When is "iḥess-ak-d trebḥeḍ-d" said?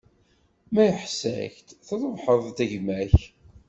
0.89-2.59